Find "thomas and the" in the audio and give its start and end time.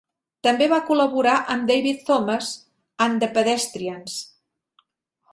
2.07-3.29